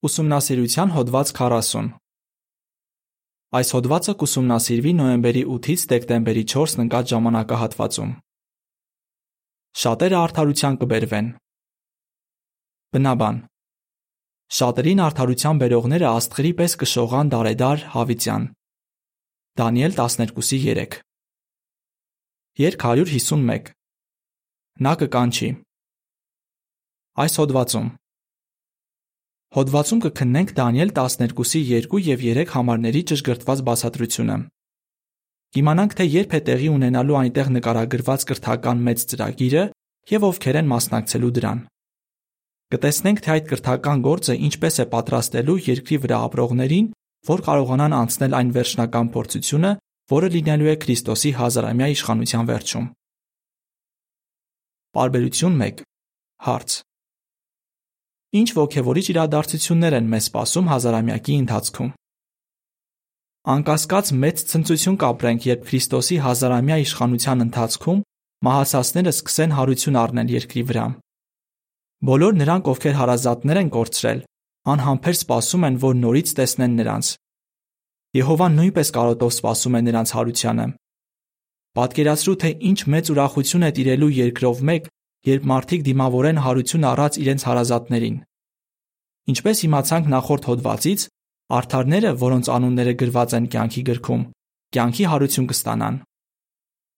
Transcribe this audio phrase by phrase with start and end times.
[0.00, 1.88] Ուսումնասիրության հոդված 40
[3.58, 8.14] Այս հոդվածը կուսումնասիրվի նոյեմբերի 8-ից դեկտեմբերի 4-ն ընկած ժամանակահատվածում։
[9.82, 11.28] Շատերը արդարության կբերվեն։
[12.96, 13.42] Բնաբան
[14.60, 18.50] Շատերին արդարության բերողները աստղերի պես կշողան դարեդար հավիտյան։
[19.60, 21.00] Դանիել 12:3
[22.64, 23.72] Երկ 151
[24.80, 25.56] Նա կկանչի
[27.20, 27.99] Այս հոդվածում
[29.50, 34.36] Հոդվածում կքննենք Դանիել 12-ի 2 եւ 3 համարների ճշգրտված բացատրությունը։
[35.56, 39.64] Կիմանանք, թե երբ է տեղի ունենալու այնտեղ նկարագրված կրթական մեծ ծրագիրը
[40.10, 41.62] եւ ովքեր են մասնակցելու դրան։
[42.70, 46.86] Կտեսնենք, թե այդ կրթական գործը ինչպես է պատրաստելու երկրի վրա ապրողներին,
[47.30, 49.72] որ կարողանան անցնել այն վերջնական փորձությունը,
[50.14, 52.86] որը լինելու է Քրիստոսի հազարամյա իշխանության վերջում։
[54.94, 55.84] Բարբերություն 1
[56.46, 56.78] Հարց
[58.30, 61.88] Ինչ ողջևորիչ իրադարձություններ են մեզ սպասում հազարամյակի ընթացքում։
[63.50, 68.02] Անկասկած մեծ ցնծություն կապրենք, երբ Քրիստոսի հազարամյա իշխանության ընթացքում
[68.46, 70.84] մահացածները սկսեն հարություն առնել երկրի վրա։
[72.10, 74.22] Բոլոր նրանք, ովքեր հարազատներ են կորցրել,
[74.70, 77.10] անհամբեր սպասում են, որ նորից տեսնեն նրանց։
[78.20, 80.66] Եհովան նույնպես կարոտով սպասում է նրանց հարությանը։
[81.80, 84.88] Պատկերացրու, թե ինչ մեծ ուրախություն է տիրելու երկրով մեկ,
[85.28, 88.20] երբ մարդիկ դիմավորեն հարություն առած իրենց հարազատներին։
[89.30, 91.02] Ինչպես իմացանք նախորդ հոդվածից,
[91.60, 94.22] արթարները, որոնց անունները գրված են կյանքի գրքում,
[94.76, 96.00] կյանքի հարություն կստանան։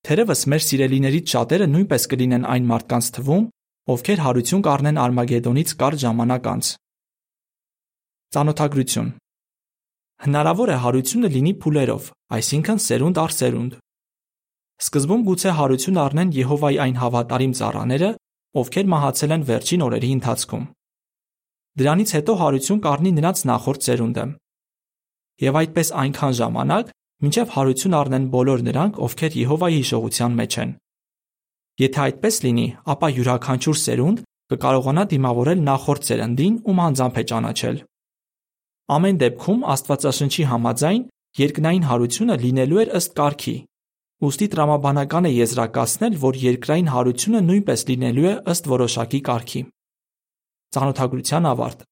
[0.03, 3.45] Թերևս մեր սիրելիներից շատերը նույնպես կլինեն այն մարդկանց թվում,
[3.93, 6.71] ովքեր հարություն կառնեն Արմագեդոնից կարճ ժամանակ անց։
[8.35, 9.09] Ծանոթագրություն.
[10.23, 13.82] Հնարավոր է հարությունը լինի փուլերով, այսինքն սերունդ առ սերունդ։
[14.83, 18.11] Սկզբում գուցե հարություն առնեն Եհովայի այն հավատարիմ ծառաները,
[18.63, 20.65] ովքեր մահացել են վերջին օրերի ընթացքում։
[21.83, 24.25] Դրանից հետո հարություն կառնի նրանց նախորդ ծերունդը։
[25.43, 26.91] Եվ այդպես այնքան ժամանակ,
[27.23, 30.75] մինչև հարություն առնեն բոլոր նրանք, ովքեր Եհովայի հիշողության մեջ են։
[31.83, 37.79] Եթե այդպես լինի, ապա յուրաքանչյուր սերունդ կկարողանա դիմավորել նախորդ ծերնդին, ում անձամբ է ճանաչել։
[38.93, 41.03] Ամեն դեպքում Աստվածաշնչի համաձայն
[41.41, 43.55] երկնային հարությունը լինելու էր ըստ կարգի։
[44.23, 49.63] Ոստի տրամաբանական է եզրակացնել, որ երկրային հարությունը նույնպես լինելու է ըստ որոշակի կարգի։
[50.77, 51.83] Ծանոթագրության ավարտ։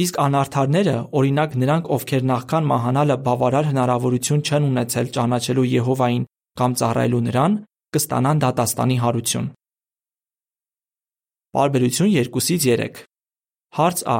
[0.00, 6.24] Իսկ անարդարները, օրինակ նրանք, ովքեր նախքան մահանալը բավարար հնարավորություն չեն ունեցել ճանաչելու Եհովային
[6.60, 7.58] կամ ծառայելու նրան,
[7.90, 9.50] կստանան դատաստանի հարություն։
[11.60, 13.04] Բարբերություն 2-ից 3
[13.76, 14.18] Հարց Ա.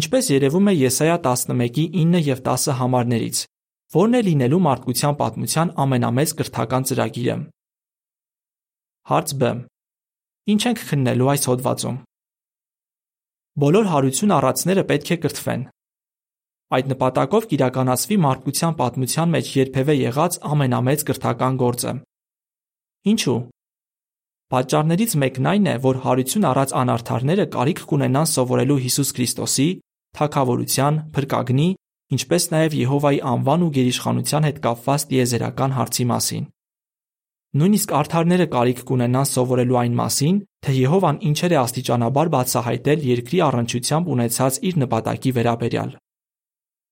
[0.00, 3.38] Ինչպես երևում է Եսայա 11-ի 9 եւ 10 համարներից,
[3.90, 7.36] որն է լինելու մարդկության պատմության ամենամեծ կրթական ծրագիրը։
[9.10, 9.50] Հարց Բ.
[10.54, 11.96] Ինչ ենք քննելու այս հոդվածում։
[13.60, 15.64] Բոլոր հարություն առածները պետք է կրթվեն։
[16.70, 21.94] Այդ նպատակով կիրականացվի մարդկության պատմության մեջ երբևէ եղած ամենամեծ կրթական գործը։
[23.10, 23.38] Ինչու։
[24.54, 29.68] Պատճառներից մեկն այն է, որ հարություն առած անարդարները կարիք կունենան սովորելու Հիսուս Քրիստոսի,
[30.20, 31.68] թակավորության, փրկագնի,
[32.16, 36.44] ինչպես նաև Եհովայի անվան ու գերիշխանության հետ կապված տիեզերական հարցի մասին։
[37.60, 44.10] Նույնիսկ արթարները կարիք կունենան սովորելու այն մասին, թե Եհովան ինչեր է աստիճանաբար բացահայտել երկրի առնչությամբ
[44.14, 45.90] ունեցած իր նպատակի վերաբերյալ։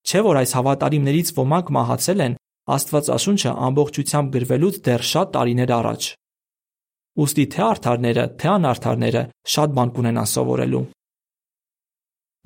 [0.09, 6.09] Չէ՞ որ այս հավատարիմներից ոմանք մահացել են Աստվածաշունչը ամբողջությամբ գրվելուց դեռ շատ տարիներ առաջ։
[7.19, 9.23] Ոստի թե արթարները, թե անարթարները
[9.55, 10.83] շատ բան կունենան սովորելու։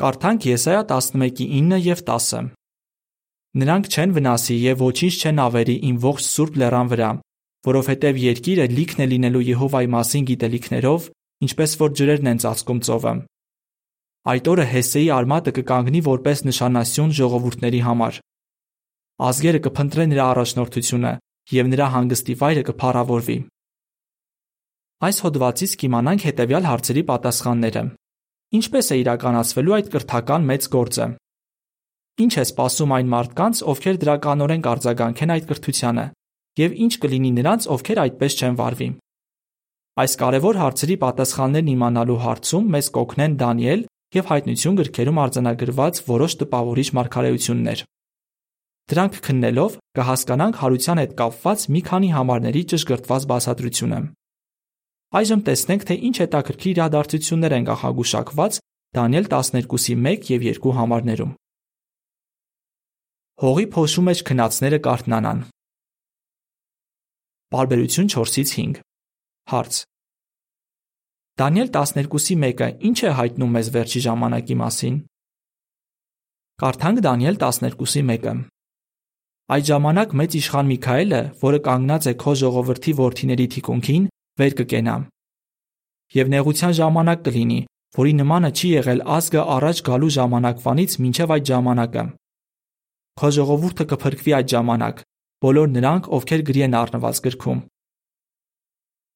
[0.03, 2.53] Կարդանք Եսայա 11-ի 9 եւ 10։
[3.53, 7.09] Նրանք չեն վնասի եւ ոչինչ չեն ավերի իմ ողջ սուրբ լեռան վրա,
[7.69, 11.09] որովհետև երկիրը լիքն է լինելու Եհովայի մասին գիտելիքներով,
[11.47, 13.13] ինչպես որ ջրերն են ծածկում ծովը։
[14.33, 18.19] Այդ օրը Հեսեի արմատը կկանգնի որպես նշանասյուն ժողովուրդների համար։
[19.29, 21.13] Ազգերը կփնտրեն նրա առաջնորդությունը,
[21.53, 23.39] եւ նրա հանգստի վայրը կփառավորվի։
[25.03, 27.83] Այս հոդվածից կիմանանք հետևյալ հարցերի պատասխանները։
[28.57, 31.07] Ինչպես է իրականացվելու այդ կրթական մեծ գործը։
[32.21, 36.05] Ինչ է սպասում այն մարդկանց, ովքեր դրականորեն կարձագանքեն այդ կրթությանը,
[36.61, 38.89] եւ ինչ կլինի նրանց, ովքեր այդպես չեն վարվի։
[40.03, 43.81] Այս կարևոր հարցերի պատասխաններն իմանալու հարցում մեզ կօգնեն Դանիել
[44.13, 47.83] եւ հայտնություն գրքերում արձանագրված որոշ տպավորիչ մարգարեություններ։
[48.93, 54.01] Դրանք քննելով կհասկանանք հարության հետ կապված մի քանի համարների ճշգրտված բացատրությունը։
[55.13, 58.59] Այժմ տեսնենք, թե ինչ հետաքրքիր իրադարձություններ են կանխագուշակված
[58.97, 61.33] Դանիել 12-ի 1 եւ 2 համարներում։
[63.43, 65.39] Հողի փոշու մեջ քնածները կարթնանան։
[67.55, 68.77] Բարբերություն 4-ից 5։
[69.53, 69.79] Հարց.
[71.43, 75.01] Դանիել 12-ի 1-ը ինչ է հայտնում մեզ վերջի ժամանակի մասին։
[76.63, 78.37] Կարդանք Դանիել 12-ի 1-ը։
[79.59, 84.09] Այդ ժամանակ մեծ իշխան Միքայելը, որը կանգնած է քո ժողովրդի worthiների թիկունքին,
[84.39, 84.99] վեր կկենա։
[86.23, 87.61] Եվ նեղության ժամանակ կլինի,
[87.99, 92.11] որի նմանը չի եղել ազգը առաջ գալու ժամանակվանից մինչև այդ ժամանակը։
[93.21, 95.01] Քո ժողովուրդը կփրկվի այդ ժամանակ,
[95.45, 97.59] բոլոր նրանք, ովքեր գրի են առնված գրքում։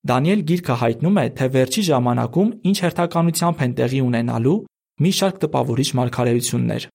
[0.06, 4.58] Դանիել գիրքը հայտնում է, թե վերջի ժամանակում ինչ հերթականությամբ են տեղի ունենալու
[5.02, 6.86] մի շարք տպավորիչ մարգարեություններ։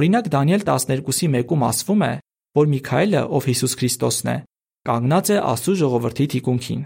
[0.00, 2.12] Օրինակ Դանիել 12-ի 1-ում ասվում է,
[2.60, 4.36] որ Միքայելը, ով Հիսուս Քրիստոսն է,
[4.90, 6.82] կանգնած է Աստծո ժողովրդի թիկունքին։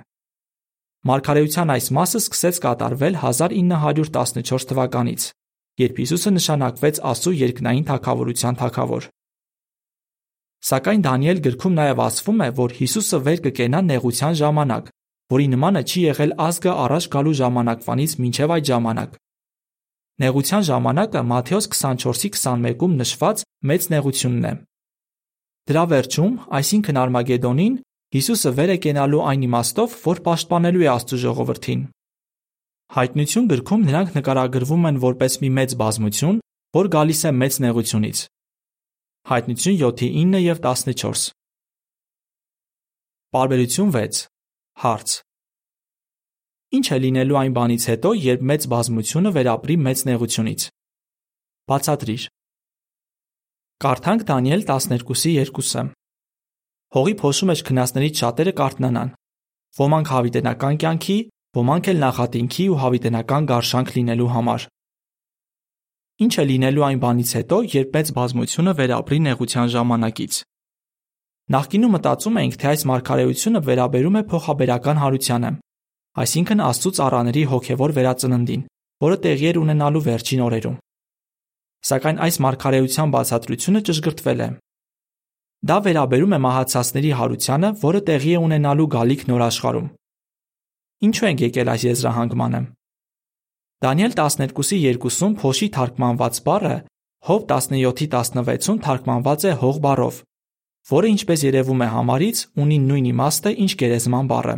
[1.05, 5.27] Մարգարեության այս մասը սկսեց կատարվել 1914 թվականից,
[5.81, 9.07] երբ Հիսուսը նշանակվեց Աստծո երկնային թագավորության թագավոր։
[10.65, 14.87] Սակայն Դանիել գրքում նաև ասվում է, որ Հիսուսը վեր կկենա նեղության ժամանակ,
[15.35, 19.19] որի նմանը չի եղել ազգը առաջ գալու ժամանակվանից մինչև այդ ժամանակ։
[20.25, 24.53] Նեղության ժամանակը Մատթեոս 24-ի 21-ում նշված մեծ նեղությունն է։
[25.65, 27.77] Դրա վերջում, այսինքն Արմագեդոնին,
[28.15, 31.81] Հիսուսը վեր է կենալու այն իմաստով, որ պաշտպանելու է Աստծո ժողովրդին։
[32.95, 36.37] Հայտնություն գրքում նրանք նկարագրվում են որպես մի մեծ բազմություն,
[36.77, 38.21] որ գալիս է մեծ նեղությունից։
[39.31, 41.25] Հայտնություն 7-ի 9 եւ 14։
[43.35, 44.21] Բարբերություն 6։
[44.85, 45.17] Հարց.
[46.79, 50.71] Ինչ է լինելու այն բանից հետո, երբ մեծ բազմությունը վերապրի մեծ նեղությունից։
[51.75, 52.31] Բացատրիր։
[53.83, 55.87] Կարդանք Դանիել 12-ի 2-ը։
[56.95, 59.15] Հողի փոշու մեջ քնածներից շատերը կարթնանան։
[59.83, 61.17] Ոմանք հավիտենական կյանքի,
[61.55, 64.65] ոմանք էլ նախատինքի ու հավիտենական գարշանք լինելու համար։
[66.25, 70.41] Ինչ է լինելու այն բանից հետո, երբ մեծ բազմությունը վերապրի նեղության ժամանակից։
[71.55, 75.51] Նախկինում մտածում էինք, թե այս մարգարեությունը վերաբերում է փոխաբերական հարությանը,
[76.25, 78.63] այսինքն Աստծո ծառաների հոգևոր վերածննդին,
[79.05, 80.79] որը տեղի էր ունենալու վերջին օրերում։
[81.85, 84.49] Սակայն այս մարգարեության բացատրությունը ճշգրտվել է։
[85.65, 89.91] Դա վերաբերում է մահացածների հարությանը, որը տեղի է ունենալու գալիք նոր աշխարհում։
[91.05, 92.61] Ինչու ենք եկել այս եզրահանգմանը։
[93.85, 96.77] Դանիել 12-ի 2-ում փոշի թարգմանված բառը
[97.25, 100.17] Հոբ 17-ի 16-ում թարգմանված է հող բառով,
[100.91, 104.57] որը ինչպես երևում է համարից, ունի նույն իմաստը, ինչ գերեզման բառը։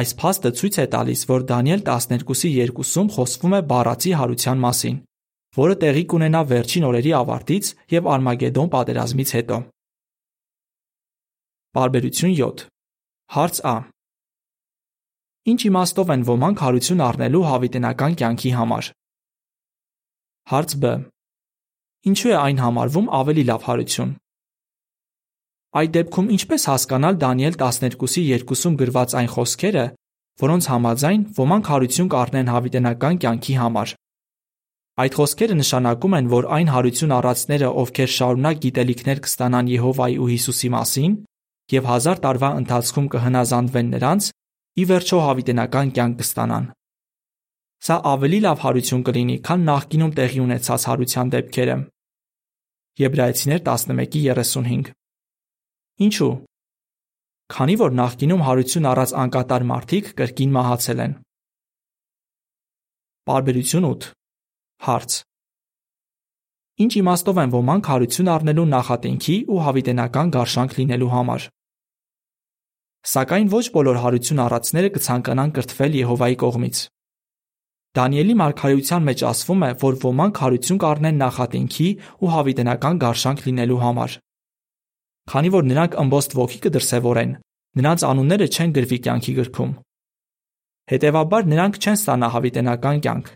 [0.00, 4.98] Այս փաստը ցույց է տալիս, որ Դանիել 12-ի 2-ում խոսվում է բառացի հարության մասին,
[5.60, 9.58] որը տեղի կունենա վերջին օրերի ավարտից եւ Արմագեդոն պատերազմից հետո։
[11.80, 12.68] Բարբերություն 7
[13.32, 13.74] Հարց Ա
[15.48, 18.88] Ինչ իմաստով են ոմանք հարություն առնելու հավիտենական կյանքի համար։
[20.52, 20.90] Հարց Բ.
[22.10, 24.10] Ինչու է այն համարվում ավելի լավ հարություն։
[25.80, 29.84] Այդ դեպքում ինչպես հասկանալ Դանիել 12-ի 2-ում գրված այն խոսքերը,
[30.44, 33.94] որոնց համաձայն ոմանք հարություն կառնեն հավիտենական կյանքի համար։
[35.00, 40.70] Այդ խոսքերը նշանակում են, որ այն հարություն առածները, ովքեր շարունակ գիտելիքներ կստանան Եհովայի ու Հիսուսի
[40.74, 41.14] մասին
[41.70, 44.30] եւ հազար տարվա ընթացքում կհնազանդվեն նրանց,
[44.78, 46.66] ի վերջո հավիտենական կյանք կստանան։
[47.80, 51.76] Սա ավելի լավ հարություն կլինի, քան նախկինում տեղի ունեցած հարության դեպքերը։
[53.00, 54.92] Եբրայեցիներ 11:35
[56.06, 56.32] Ինչու։
[57.50, 61.16] Քանի որ նախկինում հարություն առած անկատար մարդիկ կրկին մահացել են։
[63.30, 64.06] Բարբերություն 8
[64.86, 65.16] Հարց.
[66.80, 71.48] Ինչ իմաստով են ոմանք հարություն առնելու նախատինքի ու հավիտենական գարշանք լինելու համար։
[73.00, 76.80] Սակայն ոչ բոլոր հարություն առածները կցանկանան կրթվել Եհովայի կողմից։
[77.96, 81.86] Դանիելի մարգարեության մեջ ասվում է, որ ոմանք հարություն կառնեն նախատինքի
[82.20, 84.16] ու հավիտենական գարշանք լինելու համար։
[85.32, 87.32] Քանի որ նրանք ըմբոստ ոգի կդրսևորեն,
[87.80, 89.72] նրանց անունները չեն գրվի կյանքի գրքում։
[90.90, 93.30] Հետևաբար նրանք չեն ստանա հավիտենական կյանք,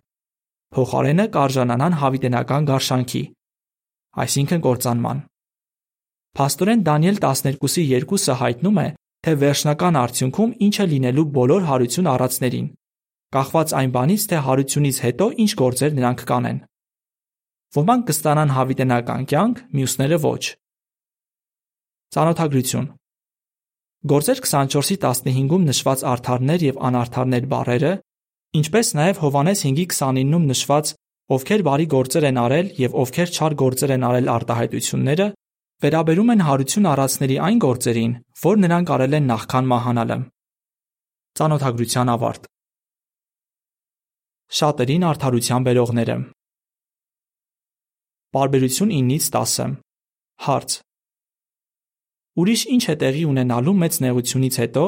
[0.75, 3.23] փոխարենը կարժանանան հավիտենական գարշանքի,
[4.25, 5.25] այսինքն կործանման։
[6.35, 8.89] Փաստորեն Դանիել 12-ի 2-ը հայտնում է,
[9.25, 12.67] թե վերջնական արդյունքում ինչ է լինելու բոլոր հարություն առածներին,
[13.35, 16.59] կախված այն բանից, թե հարությունից հետո ինչ գործեր նրանք կանեն։
[17.75, 20.43] Ոմանք կստանան հավիտենական կյանք, մյուսները ոչ։
[22.15, 22.91] Ծանոթագրություն.
[24.05, 27.93] Գործեր 24-ի 15-ում նշված արթարներ եւ անարթարներ բառերը
[28.61, 30.93] ինչպես նաև Հովանես 5:29-ում նշված
[31.35, 35.27] ովքեր բարի գործեր են արել եւ ովքեր չար գործեր են արել արտահայտությունները
[35.85, 40.17] վերաբերում են հարություն առածների այն գործերին, որ նրանք արել են նախքան մահանալը։
[41.39, 42.47] Ծանոթագրության ավարտ։
[44.59, 46.17] Շատերին արդարության բերողները։
[48.35, 49.75] Բարբերություն 9-ից 10։
[50.45, 50.79] Հարց.
[52.41, 54.87] Ուրիշ ինչ է տեղի ունենալու մեծ նեղությունից հետո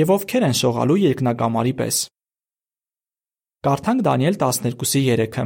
[0.00, 1.98] եւ ովքեր են շողալու երկնակամարի պես։
[3.66, 5.44] Կարդանք Դանիել 12-ի 3-ը։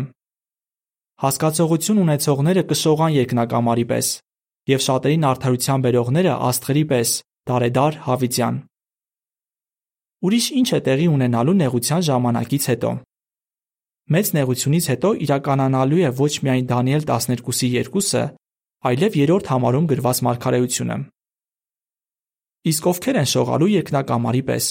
[1.24, 4.08] Հասկացողություն ունեցողները կշողան երկնակամարի պես,
[4.70, 7.10] եւ շատերին արդարության բերողները աստղերի պես,
[7.48, 8.60] դարեդար հավիտյան։
[10.24, 12.92] Ուրիշ ինչ է տեղի ունենալու նեղության ժամանակից հետո։
[14.14, 18.24] Մեծ նեղությունից հետո իրականանալու է ոչ միայն Դանիել 12-ի 2-ը,
[18.88, 20.96] այլև երրորդ համարում գրված մարգարեությունը։
[22.72, 24.66] Իսկ ովքեր են շողալու երկնակամարի պես։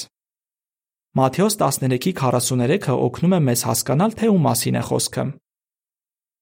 [1.13, 5.25] Մատթեոս 13:43-ը օգնում է մեզ հասկանալ, թե ում մասին է խոսքը։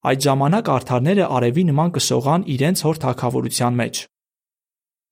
[0.02, 4.00] Այդ ժամանակ արդարները արևի նման կշողան իրենց հոր թակավորության մեջ։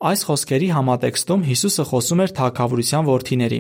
[0.10, 3.60] Այս խոսքերի համատեքստում Հիսուսը խոսում էր թակավորության որդիների,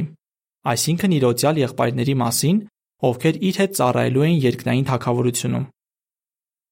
[0.74, 2.57] այսինքն իր օծյալ եղբայրների մասին,
[3.09, 5.69] ովքեր իր հետ ծառայելու էին երկնային թակավորությունում։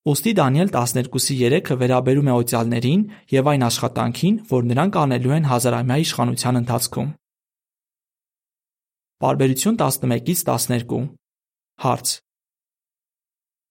[0.07, 3.01] Ոստի Դանիել 12-ի 3-ը վերաբերում է օծյալներին
[3.37, 7.09] եւ այն աշխատանքին, որ նրանք անելու են հազարամյա իշխանության ընթացքում։
[9.21, 11.03] Բարբերություն 11-ից 12
[11.83, 12.07] Հարց.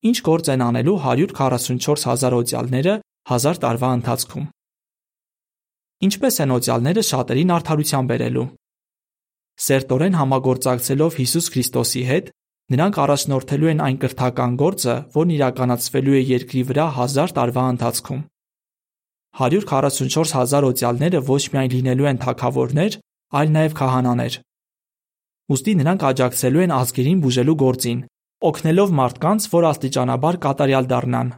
[0.06, 2.94] Ինչ գործ են անելու 144000 օծյալները
[3.32, 4.46] 1000 տարվա ընթացքում։
[6.06, 8.48] Ինչպես են օծյալները շատերին արդարության բերելու։
[9.66, 12.34] Սերտորեն համագործակցելով Հիսուս Քրիստոսի հետ
[12.66, 18.22] Նրանք առաջնորդելու են այն կրթական գործը, որն իրականացվելու է երկրի վրա 1000 տարվա ընթացքում։
[19.38, 22.96] 144 հազար օծյալները ոչ միայն լինելու են թագավորներ,
[23.38, 24.38] այլ նաև քահանաներ։
[25.54, 28.00] Ոստի նրանք աջակցելու են ազգերին բուժելու գործին,
[28.44, 31.30] օգնելով մարդկանց, որ աստիճանաբար կատարյալ դառնան։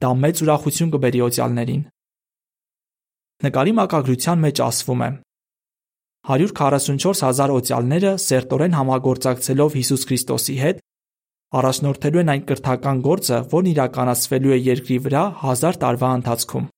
[0.00, 1.82] Դա մեծ ուրախություն կբերի օծյալներին։
[3.40, 5.10] Նկարի մակագրության մեջ ասվում է.
[6.30, 10.82] 144 հազար օծյալները սերտորեն համագործակցելով Հիսուս Քրիստոսի հետ
[11.50, 16.68] առաջնորդելու են այն կրթական գործը, որն իրականացվելու է երկրի վրա հազար տարվա ընթացքում։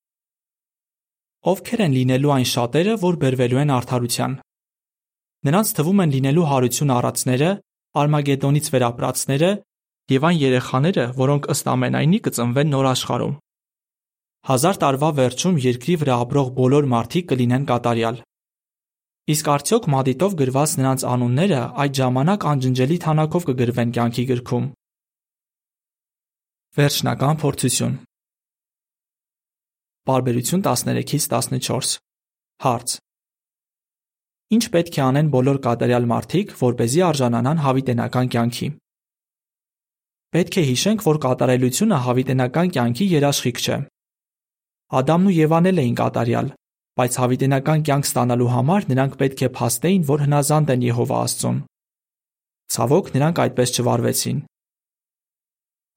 [1.52, 4.38] Ովքեր են լինելու այն շատերը, որ բերվելու են արդարության։
[5.42, 7.50] Նրանց թվում են լինելու հարություն առածները,
[7.92, 9.48] Արմագեդոնից վերապրածները
[10.12, 13.34] եւ այն երեխաները, որոնք ըստ ամենայնի կծնվեն նոր աշխարհում։
[14.48, 18.16] Հազար տարվա վերջում երկրի վրա ապրող բոլոր մարդիկ կլինեն կատարյալ։
[19.32, 24.66] Իսկ արդյոք մատիտով գրված նրանց անունները այդ ժամանակ անջնջելի թանակով կգրվեն կյանքի գրքում։
[26.80, 27.94] Վերջնական փորձություն
[30.08, 31.98] Բարբերություն 13-ից 14
[32.66, 32.98] Հարց
[34.52, 38.66] Ինչ պետք է անեն բոլոր կատարյալ մարդիկ, որ เป զի արժանանան հավիտենական կյանքի։
[40.32, 43.78] Պետք է հիշենք, որ կատարելությունը հավիտենական կյանքի երաշխիք չէ։
[45.00, 46.52] Ադամն ու Եվան էին կատարյալ,
[47.00, 51.58] բայց հավիտենական կյանք ստանալու համար նրանք պետք է փաստեին, որ հնազանդ են Եհովա Աստծուն։
[52.76, 54.38] Ցավոք, նրանք այդպես չվարվեցին։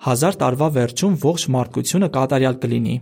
[0.05, 2.97] Հազար տարվա վերջում ողջ մարդկությունը կատարյալ կլինի։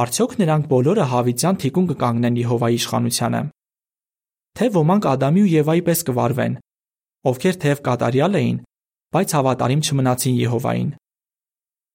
[0.00, 3.40] Արդյոք նրանք բոլորը հավիտյան թիկուն կկանգնեն Եհովայի իշխանությանը։
[4.58, 6.56] Թե ոմանք Ադամի ու Եվայի պես կվարվեն,
[7.30, 8.58] ովքեր թեև կատարյալ էին,
[9.14, 10.90] բայց հավատարիմ չմնացին Եհովային։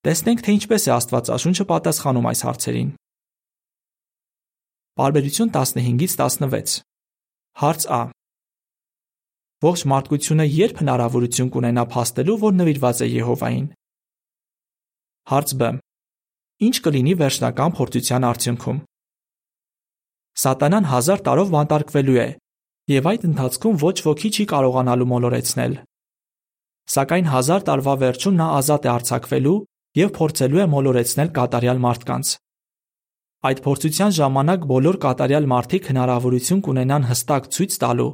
[0.05, 2.89] Տեսնենք, թե ինչպես է Աստվածաշունչը պատասխանում այս հարցերին։
[4.95, 6.75] Պարբերություն 15-ից 16
[7.55, 8.01] Հարց Ա.
[9.63, 13.67] Ողջ մարդկությունը երբ հնարավորություն կունենա փաստելու, որ նվիրված է Եհովային։
[15.31, 15.69] Հարց Բ.
[16.67, 18.81] Ինչ կլինի վերջնական փորձության արդյունքում։
[20.45, 22.27] Սատանան հազար տարով բանտարկվելու է,
[22.91, 25.77] եւ այդ ընթացքում ոչ ոքի չի կարողանալու մոլորեցնել։
[26.95, 29.55] Սակայն հազար տարվա վերջում նա ազատ է արձակվելու
[29.99, 32.33] եւ փորձելու է մոլորեցնել կատարյալ մարդկանց։
[33.45, 38.11] Այդ փորձության ժամանակ բոլոր կատարյալ մարդիկ հնարավորություն կունենան հստակ ցույց տալու,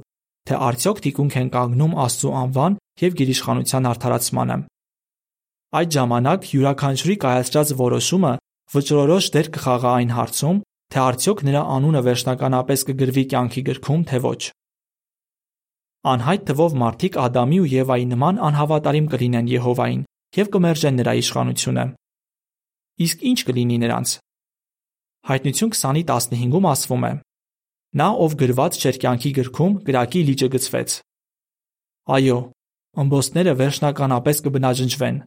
[0.47, 4.57] թե արդյոք թիկունք են կանգնում Աստծո անվան եւ գիրիշխանության արդարացմանը։
[5.71, 8.33] Այդ ժամանակ յուրաքանչյուրի կայացրած որոշումը
[8.71, 10.57] վճռորոշ դեր կխաղա այն հարցում,
[10.91, 14.41] թե արդյոք նրա անունը վերջնականապես կգրվի կյանքի գրքում, թե ոչ։
[16.01, 20.01] Անհայտ թվով մարդիկ Ադամի ու Եվայի նման անհավատարիմ կլինեն Եհովային
[20.41, 21.83] եւ կմերժեն նրա իշխանությունը։
[23.05, 24.13] Իսկ ինչ կլինի նրանց,
[25.21, 27.09] Հայտնություն 20-ի 15-ում ասվում է.
[27.99, 30.95] Նա, ով գրված չէր կյանքի գրքում, գրակի լիճը գցվեց։
[32.15, 32.37] Այո,
[33.03, 35.19] ըմբոստները վերջնականապես կբնաջնջվեն։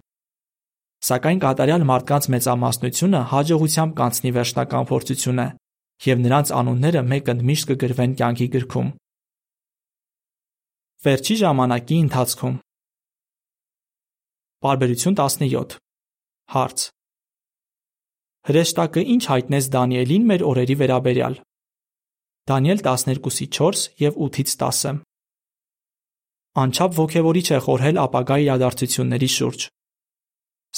[1.04, 5.46] Սակայն կատարյալ մարդկանց մեծամասնությունը հաջողությամբ կանցնի վերջնական փորձությունը,
[6.10, 8.88] եւ նրանց անունները մեկ ընդմիշտ կգրվեն կյանքի գրքում։
[11.04, 12.54] Վերջի ժամանակի ընթացքում
[14.64, 15.74] Բարբերություն 17
[16.54, 16.84] Հարց.
[18.48, 21.36] Հրեշտակը ինչ հայտնեց Դանիելին մեր օրերի վերաբերյալ։
[22.52, 25.02] Դանիել 12-ի 4 եւ 8-ից 10։
[26.64, 29.68] Անչափ ողջևորիչ է խորհել ապագա իրադարձությունների շուրջ։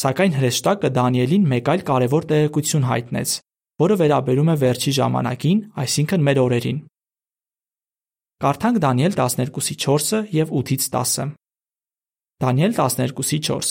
[0.02, 3.38] Սակայն հրեշտակը Դանիելին մեկ այլ կարևոր տեղեկություն հայտնեց,
[3.86, 6.84] որը վերաբերում է վերջի ժամանակին, այսինքն մեր օրերին։
[8.36, 11.24] Կարդանք Դանիել 12-ի 4-ը եւ 8-ից 10-ը։
[12.44, 13.68] Դանիել 12:4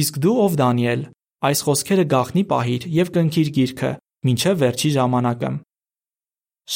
[0.00, 1.04] Իսկ դու ով Դանիել,
[1.48, 3.92] այս խոսքերը գախնի պահիր եւ կնքիր գիրքը,
[4.32, 5.50] ինչեւ վերջի ժամանակը։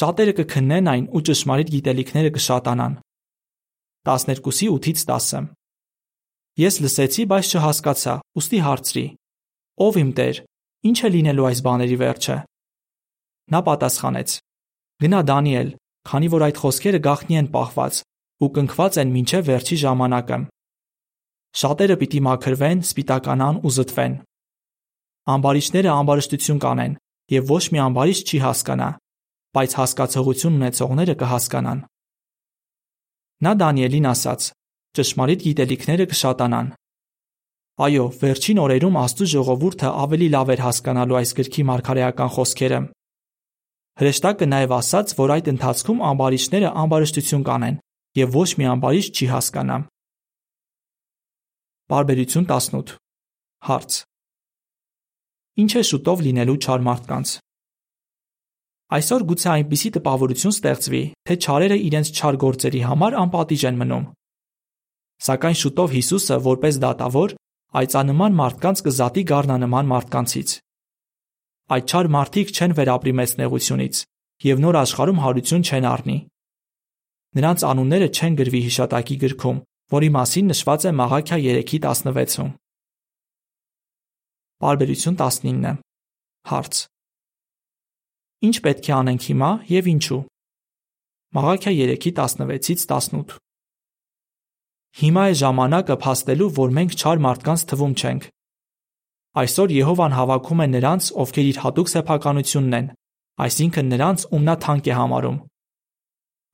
[0.00, 2.96] Շատերը կքննեն այն ու ճշմարիտ գիտելիքները կշատանան։
[4.08, 5.52] 12:8-ից 10
[6.62, 9.04] Ես լսեցի, բայց չհասկացա, ուստի հարցրի.
[9.84, 10.40] Ով իմ Տեր,
[10.88, 12.36] ինչ է լինելու այս բաների վերջը։
[13.52, 14.34] Նա պատասխանեց.
[15.02, 15.70] Գնա Դանիել,
[16.08, 18.00] քանի որ այդ խոսքերը գախնի են պահված
[18.42, 20.38] ու կնքված են մինչև վերջի ժամանակը։
[21.62, 24.14] Շատերը պիտի մաքրվեն, սպիտականան ու զտվեն։
[25.32, 26.94] Ամբարիշները ամբարշտություն կանեն,
[27.32, 28.88] եւ ոչ մի ամբարիշ չի հասկանա,
[29.52, 31.82] բայց հասկացողություն ունեցողները կհասկանան։
[33.42, 34.50] Նա Դանիելին ասաց.
[34.92, 36.66] ճշմարիտ գիտելիքները կշատանան։
[37.84, 42.80] Այո, վերջին օրերում Աստծո ժողովուրդը ավելի լավ էր հասկանալու այս գրքի մարգարեական խոսքերը։
[44.00, 47.76] Հրեշտակը նաև ասաց, որ այդ ընթացքում ամբարիշները ամբարշտություն կանեն,
[48.16, 49.76] եւ ոչ մի ամբարիշ չի հասկանա։
[51.92, 52.94] Բարբերություն 18
[53.68, 53.98] Հարց.
[55.62, 57.34] Ինչ է շուտով լինելու չար մարդկանց։
[58.96, 64.08] Այսօր գուցե այնպիսի տպավորություն ստեղծվի, թե չարերը իրենց չար գործերի համար անպատիժ են մնում։
[65.22, 67.34] Սակայն շուտով Հիսուսը, որպես դատավոր,
[67.82, 70.56] այցանման մարդկանց կզատի գառնանման մարդկանցից։
[71.72, 74.00] Այդ չար մարդիկ չեն վերապրի մեծ նեղությունից
[74.44, 76.16] եւ նոր աշխարհում հարություն չեն առնի։
[77.38, 79.60] Նրանց անունները չեն գրվի հիշատակի գրքում,
[79.94, 81.38] որի մասին նշված է Մաղաքիա
[81.72, 82.50] 3:16-ում։
[84.62, 85.80] Բարբերություն 19
[86.52, 86.82] Հարց.
[88.42, 90.20] Ինչ պետք է անենք հիմա եւ ինչու։
[91.38, 91.72] Մաղաքիա
[92.04, 93.40] 3:16-ից 18
[95.00, 98.24] Հիմա է ժամանակը փաստելու, որ մենք չար մարդկանց թվում չենք։
[99.32, 102.88] Այսօր Եհովան հավաքում է նրանց, ովքեր իր հատուկ սեփականությունն են,
[103.40, 105.38] այսինքն նրանց, ում նա թանկ է համարում։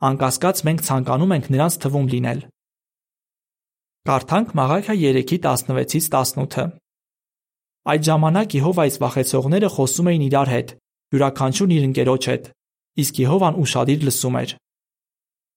[0.08, 2.44] Անկասկած մենք ցանկանում ենք նրանց թվում լինել։
[4.08, 6.64] Կարդանք Մաղաքիա 3:16-ից 18-ը։
[7.88, 10.68] Այդ ժամանակ Եհովայից վախեցողները խոսում էին իրար հետ,
[11.18, 12.50] յուրաքանչյուրն իր ընկերոջ հետ,
[13.02, 14.50] իսկ Եհովան ուրախadir լսում էր։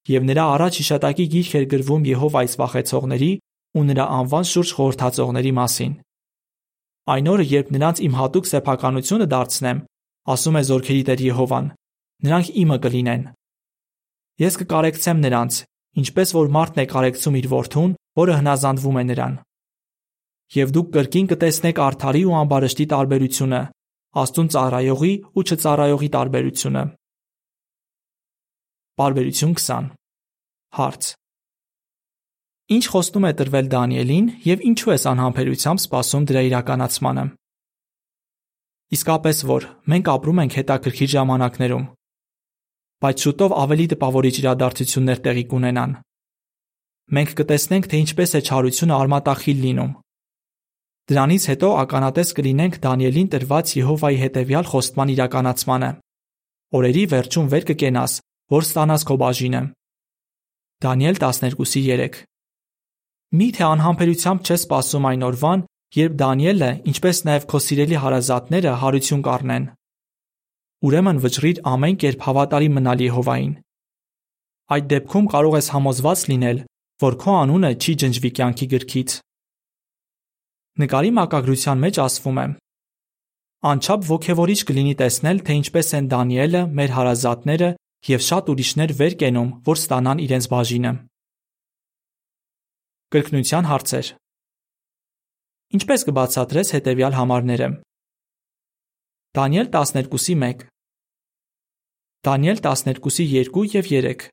[0.10, 3.34] Եվ նրա առաջ հիշատակի գիրք էր գրվում Եհովայից վախեցողների
[3.78, 5.93] ու նրա անվան շուրջ խորհրդածողների մասին։
[7.12, 9.80] Այն օրը, երբ նրանց իմ հատուկ սեփականությունը դարձնեմ,
[10.32, 11.67] ասում է Զորքերի Տեր Եհովան,
[12.28, 13.24] նրանք իմը կլինեն։
[14.41, 15.58] Ես կկարեկցեմ նրանց,
[16.02, 19.38] ինչպես որ մարդն է կարեկցում իր որդուն, որը հնազանդվում է նրան։
[20.52, 23.62] Եվ դուք կրկին կտեսնեք արթարի ու ամբարշտի տարբերությունը,
[24.12, 26.82] Աստուն ծառայողի ու չծառայողի տարբերությունը։
[29.00, 29.88] Բարբերություն 20
[30.76, 31.12] Հարց
[32.71, 37.25] Ինչ խոստում է տրվել Դանիելին եւ ինչու ես անհամբերությամբ սպասում դրա իրականացմանը։
[38.95, 41.89] Իսկապես որ մենք ապրում ենք հետաքրքիր ժամանակներում,
[43.01, 45.97] բայց շուտով ավելի տպավորիչ իրադարձություններ տեղի կունենան։
[47.12, 49.91] Մենք կտեսնենք, թե ինչպես է չարությունը արմատախիլ լինում
[51.12, 55.89] Դրանից հետո ականատես կլինենք Դանիելին տրված Եհովայի հետևյալ խոստման իրականացմանը.
[56.77, 58.13] Օրերի վերջում վեր կկենաս,
[58.55, 59.62] որ ստանաս քո բաժինը։
[60.86, 62.31] Դանիել 12:3
[63.32, 65.62] Միթե անհամբերությամբ չես սպասում այն օրվան,
[65.96, 69.67] երբ Դանիելը, ինչպես նաև քո սիրելի հարազատները հարություն կառնեն։
[70.88, 73.54] Ուրեմն վճռիր ամեն կերպ հավատարի մնալ Եհովային։
[74.76, 76.60] Այդ դեպքում կարող ես համոզված լինել,
[77.06, 79.15] որ քո անունը չի ջնջվի կյանքի գրքից։
[80.82, 82.46] Նկարի մակագրության մեջ ասվում է.
[83.72, 87.72] Անչափ ողքեվորիչ կլինի տեսնել, թե ինչպես են Դանիելը, մեր հարազատները
[88.12, 90.94] եւ շատ ուրիշներ վեր կենում, որ ստանան իրենց բաժինը։
[93.12, 94.10] Կրկնության հարցեր։
[95.76, 97.67] Ինչպես կբացատրես հետևյալ համարները։
[99.36, 100.63] Դանիել 12-ի 1
[102.28, 104.24] Դանիել 12-ի 2 եւ 3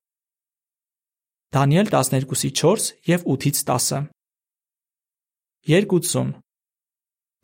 [1.58, 4.06] Դանիել 12-ի 4 եւ 8-ից 10
[5.74, 6.32] Երկուծուն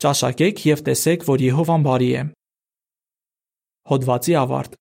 [0.05, 2.25] Ճաշակեք եւ տեսեք, որ Եհովան բարի է։
[3.91, 4.79] Հոդվացի ավարտ